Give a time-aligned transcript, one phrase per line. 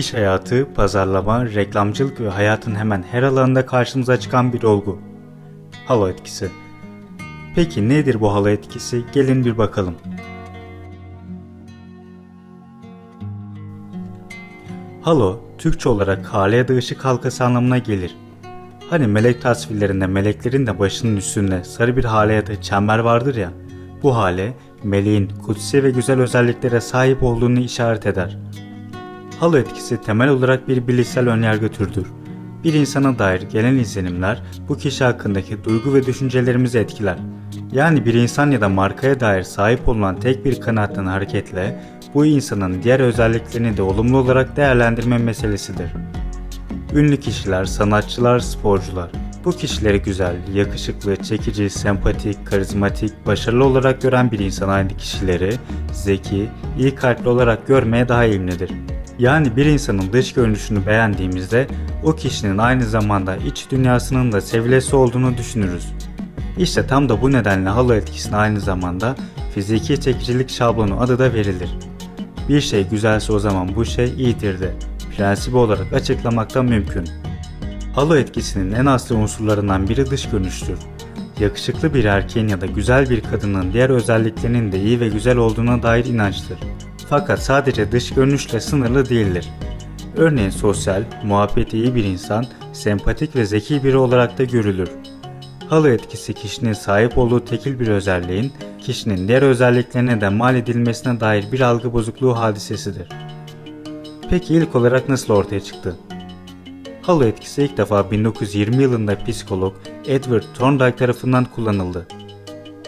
[0.00, 4.98] İş hayatı, pazarlama, reklamcılık ve hayatın hemen her alanında karşımıza çıkan bir olgu.
[5.86, 6.50] Halo etkisi.
[7.54, 9.04] Peki nedir bu halo etkisi?
[9.12, 9.94] Gelin bir bakalım.
[15.02, 18.16] Halo, Türkçe olarak hale ya da ışık halkası anlamına gelir.
[18.90, 23.52] Hani melek tasvirlerinde meleklerin de başının üstünde sarı bir hale ya da çember vardır ya,
[24.02, 28.38] bu hale meleğin kutsi ve güzel özelliklere sahip olduğunu işaret eder.
[29.40, 32.06] Halo etkisi temel olarak bir bilişsel önyargı türüdür.
[32.64, 37.18] Bir insana dair gelen izlenimler bu kişi hakkındaki duygu ve düşüncelerimizi etkiler.
[37.72, 42.82] Yani bir insan ya da markaya dair sahip olunan tek bir kanaatten hareketle bu insanın
[42.82, 45.90] diğer özelliklerini de olumlu olarak değerlendirme meselesidir.
[46.94, 49.10] Ünlü kişiler, sanatçılar, sporcular.
[49.44, 55.52] Bu kişileri güzel, yakışıklı, çekici, sempatik, karizmatik, başarılı olarak gören bir insan aynı kişileri
[55.92, 58.70] zeki, iyi kalpli olarak görmeye daha eğilimlidir.
[59.20, 61.66] Yani bir insanın dış görünüşünü beğendiğimizde
[62.04, 65.92] o kişinin aynı zamanda iç dünyasının da sevilesi olduğunu düşünürüz.
[66.58, 69.16] İşte tam da bu nedenle halo etkisine aynı zamanda
[69.54, 71.70] fiziki çekicilik şablonu adı da verilir.
[72.48, 74.74] Bir şey güzelse o zaman bu şey iyidir de
[75.16, 77.08] prensibi olarak açıklamakta mümkün.
[77.94, 80.78] Halo etkisinin en aslı unsurlarından biri dış görünüştür.
[81.40, 85.82] Yakışıklı bir erkeğin ya da güzel bir kadının diğer özelliklerinin de iyi ve güzel olduğuna
[85.82, 86.58] dair inançtır.
[87.10, 89.48] Fakat sadece dış görünüşle sınırlı değildir.
[90.16, 94.90] Örneğin sosyal, muhabbeti iyi bir insan, sempatik ve zeki biri olarak da görülür.
[95.68, 101.52] Halo etkisi kişinin sahip olduğu tekil bir özelliğin, kişinin diğer özelliklerine de mal edilmesine dair
[101.52, 103.08] bir algı bozukluğu hadisesidir.
[104.30, 105.96] Peki ilk olarak nasıl ortaya çıktı?
[107.02, 109.74] Halo etkisi ilk defa 1920 yılında psikolog
[110.06, 112.06] Edward Thorndike tarafından kullanıldı.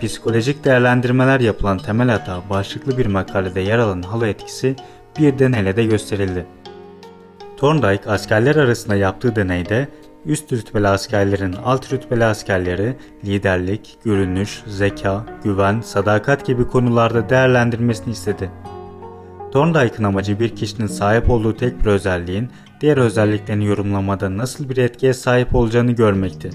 [0.00, 4.76] Psikolojik değerlendirmeler yapılan temel hata başlıklı bir makalede yer alan halo etkisi
[5.18, 6.46] bir deneyle de gösterildi.
[7.56, 9.88] Thorndike askerler arasında yaptığı deneyde
[10.26, 18.50] üst rütbeli askerlerin alt rütbeli askerleri liderlik, görünüş, zeka, güven, sadakat gibi konularda değerlendirmesini istedi.
[19.52, 22.50] Thorndike'ın amacı bir kişinin sahip olduğu tek bir özelliğin
[22.80, 26.50] diğer özelliklerini yorumlamada nasıl bir etkiye sahip olacağını görmekti.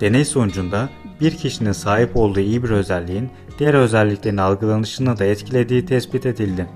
[0.00, 0.88] Deney sonucunda
[1.20, 6.66] bir kişinin sahip olduğu iyi bir özelliğin diğer özelliklerin algılanışını da etkilediği tespit edildi.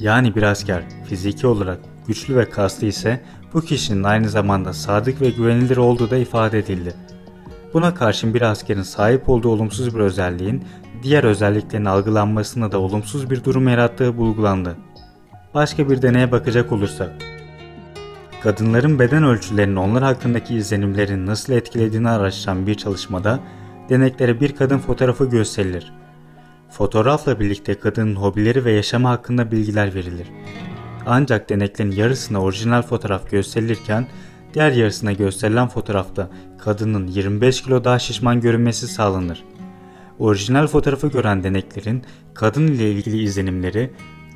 [0.00, 3.20] Yani bir asker fiziki olarak güçlü ve kaslı ise
[3.54, 6.94] bu kişinin aynı zamanda sadık ve güvenilir olduğu da ifade edildi.
[7.74, 10.64] Buna karşın bir askerin sahip olduğu olumsuz bir özelliğin
[11.02, 14.76] diğer özelliklerin algılanmasında da olumsuz bir durum yarattığı bulgulandı.
[15.54, 17.12] Başka bir deneye bakacak olursak,
[18.42, 23.40] kadınların beden ölçülerinin onlar hakkındaki izlenimlerin nasıl etkilediğini araştıran bir çalışmada
[23.88, 25.92] deneklere bir kadın fotoğrafı gösterilir.
[26.70, 30.26] Fotoğrafla birlikte kadının hobileri ve yaşamı hakkında bilgiler verilir.
[31.06, 34.06] Ancak deneklerin yarısına orijinal fotoğraf gösterilirken
[34.54, 39.44] diğer yarısına gösterilen fotoğrafta kadının 25 kilo daha şişman görünmesi sağlanır.
[40.18, 42.02] Orijinal fotoğrafı gören deneklerin
[42.34, 43.90] kadın ile ilgili izlenimleri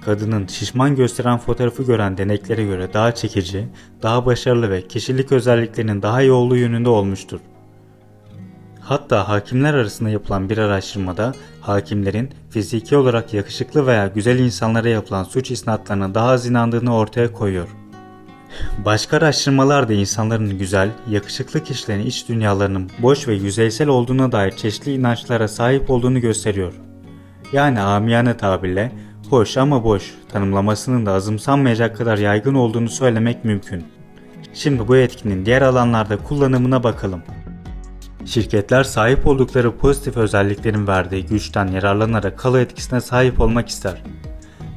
[0.04, 3.68] kadının şişman gösteren fotoğrafı gören deneklere göre daha çekici,
[4.02, 7.40] daha başarılı ve kişilik özelliklerinin daha iyi olduğu yönünde olmuştur.
[8.88, 15.50] Hatta hakimler arasında yapılan bir araştırmada hakimlerin fiziki olarak yakışıklı veya güzel insanlara yapılan suç
[15.50, 17.68] isnatlarına daha az inandığını ortaya koyuyor.
[18.84, 24.94] Başka araştırmalar da insanların güzel, yakışıklı kişilerin iç dünyalarının boş ve yüzeysel olduğuna dair çeşitli
[24.94, 26.72] inançlara sahip olduğunu gösteriyor.
[27.52, 28.92] Yani amiyane tabirle
[29.30, 33.84] hoş ama boş tanımlamasının da azımsanmayacak kadar yaygın olduğunu söylemek mümkün.
[34.54, 37.22] Şimdi bu etkinin diğer alanlarda kullanımına bakalım.
[38.28, 44.02] Şirketler sahip oldukları pozitif özelliklerin verdiği güçten yararlanarak kalı etkisine sahip olmak ister.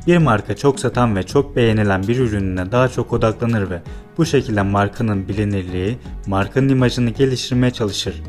[0.07, 3.81] Bir marka çok satan ve çok beğenilen bir ürününe daha çok odaklanır ve
[4.17, 5.97] bu şekilde markanın bilinirliği,
[6.27, 8.23] markanın imajını geliştirmeye çalışır.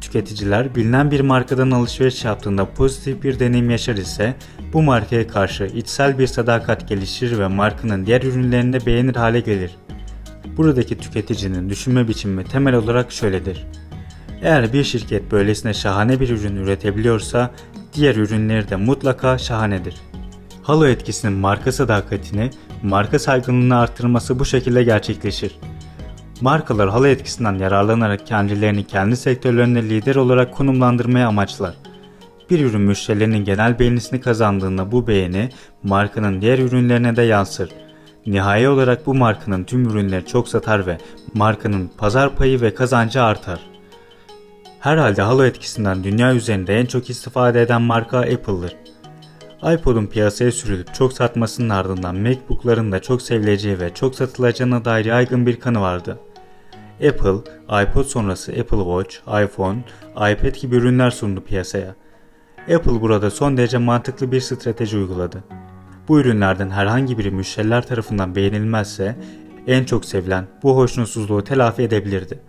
[0.00, 4.34] Tüketiciler bilinen bir markadan alışveriş yaptığında pozitif bir deneyim yaşar ise
[4.72, 9.76] bu markaya karşı içsel bir sadakat gelişir ve markanın diğer ürünlerini de beğenir hale gelir.
[10.56, 13.66] Buradaki tüketicinin düşünme biçimi temel olarak şöyledir.
[14.42, 17.50] Eğer bir şirket böylesine şahane bir ürün üretebiliyorsa
[17.94, 19.94] diğer ürünleri de mutlaka şahanedir.
[20.62, 22.50] Halo etkisinin marka sadakatini,
[22.82, 25.58] marka saygınlığını arttırması bu şekilde gerçekleşir.
[26.40, 31.74] Markalar halo etkisinden yararlanarak kendilerini kendi sektörlerinde lider olarak konumlandırmaya amaçlar.
[32.50, 35.48] Bir ürün müşterilerinin genel beğenisini kazandığında bu beğeni
[35.82, 37.70] markanın diğer ürünlerine de yansır.
[38.26, 40.98] Nihai olarak bu markanın tüm ürünleri çok satar ve
[41.34, 43.77] markanın pazar payı ve kazancı artar.
[44.80, 48.76] Herhalde halo etkisinden dünya üzerinde en çok istifade eden marka Apple'dır.
[49.74, 55.46] iPod'un piyasaya sürülüp çok satmasının ardından MacBook'ların da çok sevileceği ve çok satılacağına dair yaygın
[55.46, 56.18] bir kanı vardı.
[57.08, 57.52] Apple,
[57.82, 59.78] iPod sonrası Apple Watch, iPhone,
[60.14, 61.94] iPad gibi ürünler sundu piyasaya.
[62.74, 65.44] Apple burada son derece mantıklı bir strateji uyguladı.
[66.08, 69.16] Bu ürünlerden herhangi biri müşteriler tarafından beğenilmezse
[69.66, 72.40] en çok sevilen bu hoşnutsuzluğu telafi edebilirdi.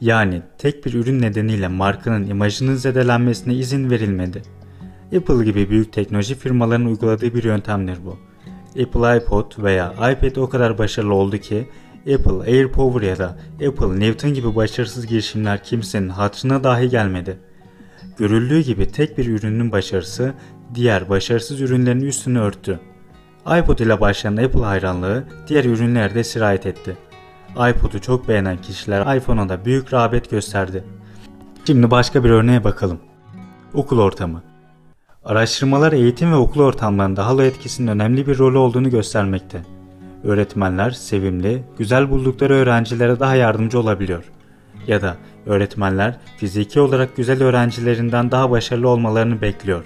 [0.00, 4.42] Yani tek bir ürün nedeniyle markanın imajının zedelenmesine izin verilmedi.
[5.16, 8.18] Apple gibi büyük teknoloji firmalarının uyguladığı bir yöntemdir bu.
[8.82, 11.68] Apple iPod veya iPad o kadar başarılı oldu ki
[12.00, 13.38] Apple AirPower ya da
[13.68, 17.38] Apple Newton gibi başarısız girişimler kimsenin hatırına dahi gelmedi.
[18.18, 20.34] Görüldüğü gibi tek bir ürünün başarısı
[20.74, 22.80] diğer başarısız ürünlerin üstünü örttü.
[23.58, 26.96] iPod ile başlayan Apple hayranlığı diğer ürünlere de sirayet etti.
[27.54, 30.84] iPod'u çok beğenen kişiler iPhone'a da büyük rağbet gösterdi.
[31.66, 32.98] Şimdi başka bir örneğe bakalım.
[33.74, 34.42] Okul ortamı.
[35.24, 39.62] Araştırmalar eğitim ve okul ortamlarında halo etkisinin önemli bir rolü olduğunu göstermekte.
[40.24, 44.24] Öğretmenler sevimli, güzel buldukları öğrencilere daha yardımcı olabiliyor.
[44.86, 45.16] Ya da
[45.46, 49.84] öğretmenler fiziki olarak güzel öğrencilerinden daha başarılı olmalarını bekliyor.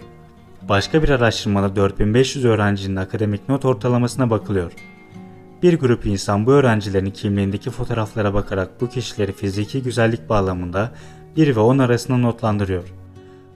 [0.69, 4.73] Başka bir araştırmada 4500 öğrencinin akademik not ortalamasına bakılıyor.
[5.63, 10.91] Bir grup insan bu öğrencilerin kimliğindeki fotoğraflara bakarak bu kişileri fiziki güzellik bağlamında
[11.37, 12.85] 1 ve 10 arasında notlandırıyor.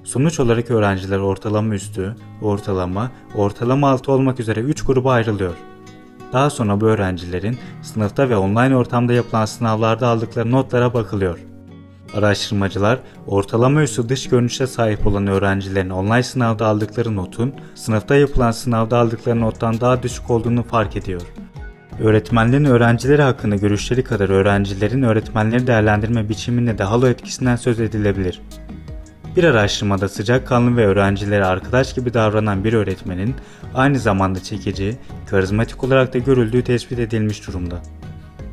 [0.05, 5.55] Sonuç olarak öğrenciler ortalama üstü, ortalama, ortalama altı olmak üzere 3 gruba ayrılıyor.
[6.33, 11.39] Daha sonra bu öğrencilerin sınıfta ve online ortamda yapılan sınavlarda aldıkları notlara bakılıyor.
[12.15, 18.99] Araştırmacılar ortalama üstü dış görünüşe sahip olan öğrencilerin online sınavda aldıkları notun sınıfta yapılan sınavda
[18.99, 21.23] aldıkları nottan daha düşük olduğunu fark ediyor.
[22.01, 28.41] Öğretmenlerin öğrencileri hakkında görüşleri kadar öğrencilerin öğretmenleri değerlendirme biçiminde de halo etkisinden söz edilebilir.
[29.37, 33.35] Bir araştırmada sıcakkanlı ve öğrencilere arkadaş gibi davranan bir öğretmenin
[33.75, 34.97] aynı zamanda çekici,
[35.27, 37.83] karizmatik olarak da görüldüğü tespit edilmiş durumda.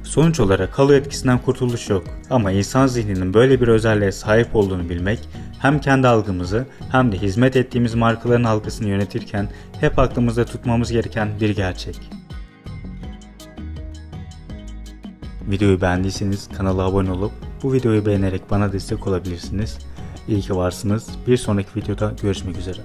[0.03, 5.19] Sonuç olarak halo etkisinden kurtuluş yok ama insan zihninin böyle bir özelliğe sahip olduğunu bilmek
[5.59, 9.49] hem kendi algımızı hem de hizmet ettiğimiz markaların algısını yönetirken
[9.79, 12.18] hep aklımızda tutmamız gereken bir gerçek.
[15.49, 17.31] Videoyu beğendiyseniz kanala abone olup
[17.63, 19.77] bu videoyu beğenerek bana destek olabilirsiniz.
[20.27, 21.09] İyi ki varsınız.
[21.27, 22.79] Bir sonraki videoda görüşmek üzere.